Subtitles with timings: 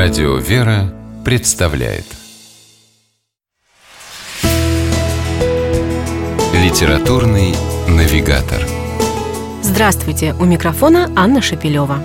[0.00, 2.04] Радио «Вера» представляет
[6.54, 7.52] Литературный
[7.88, 8.64] навигатор
[9.60, 10.36] Здравствуйте!
[10.38, 12.00] У микрофона Анна Шапилева.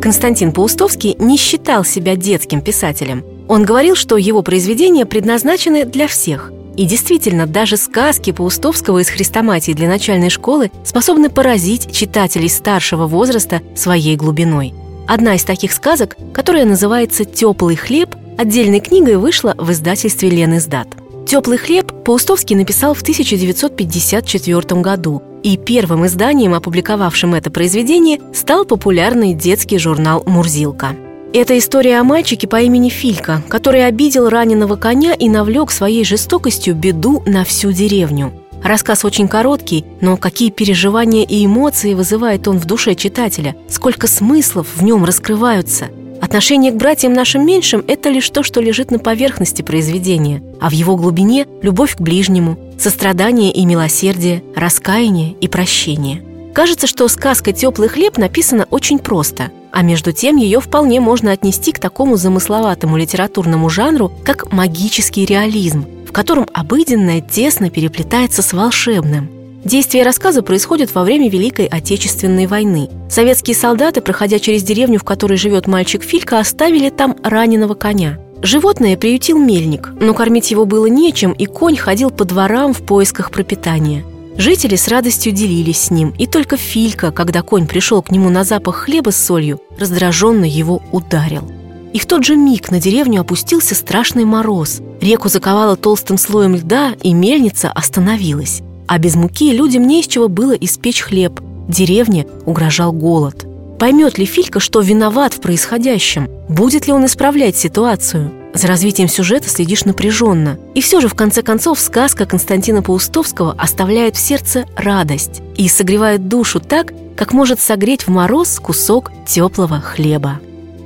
[0.00, 3.24] Константин Паустовский не считал себя детским писателем.
[3.48, 6.52] Он говорил, что его произведения предназначены для всех.
[6.76, 13.60] И действительно, даже сказки Паустовского из «Хрестоматии» для начальной школы способны поразить читателей старшего возраста
[13.74, 14.72] своей глубиной.
[15.06, 20.88] Одна из таких сказок, которая называется «Теплый хлеб», отдельной книгой вышла в издательстве «Лен издат».
[21.26, 29.32] «Теплый хлеб» Паустовский написал в 1954 году, и первым изданием, опубликовавшим это произведение, стал популярный
[29.32, 30.96] детский журнал «Мурзилка».
[31.32, 36.74] Это история о мальчике по имени Филька, который обидел раненого коня и навлек своей жестокостью
[36.74, 38.32] беду на всю деревню.
[38.62, 44.66] Рассказ очень короткий, но какие переживания и эмоции вызывает он в душе читателя, сколько смыслов
[44.74, 45.86] в нем раскрываются–
[46.20, 50.72] Отношение к братьям нашим меньшим– это лишь то, что лежит на поверхности произведения, а в
[50.72, 56.22] его глубине– любовь к ближнему, сострадание и милосердие, раскаяние и прощение.
[56.54, 61.72] Кажется, что сказка «Теплый хлеб» написана очень просто, а между тем ее вполне можно отнести
[61.72, 65.84] к такому замысловатому литературному жанру, как магический реализм,
[66.16, 69.28] в котором обыденное тесно переплетается с волшебным–
[69.64, 72.88] Действие рассказа происходит во время Великой Отечественной войны.
[73.10, 78.18] Советские солдаты, проходя через деревню, в которой живет мальчик Филька, оставили там раненого коня.
[78.40, 83.30] Животное приютил мельник, но кормить его было нечем, и конь ходил по дворам в поисках
[83.30, 84.02] пропитания.
[84.38, 88.44] Жители с радостью делились с ним, и только Филька, когда конь пришел к нему на
[88.44, 91.50] запах хлеба с солью, раздраженно его ударил.
[91.96, 94.82] И в тот же миг на деревню опустился страшный мороз.
[95.00, 98.60] Реку заковало толстым слоем льда, и мельница остановилась.
[98.86, 101.40] А без муки людям не из чего было испечь хлеб.
[101.68, 103.46] Деревне угрожал голод.
[103.78, 106.28] Поймет ли Филька, что виноват в происходящем?
[106.50, 108.30] Будет ли он исправлять ситуацию?
[108.52, 110.58] За развитием сюжета следишь напряженно.
[110.74, 116.28] И все же, в конце концов, сказка Константина Паустовского оставляет в сердце радость и согревает
[116.28, 120.40] душу так, как может согреть в мороз кусок теплого хлеба.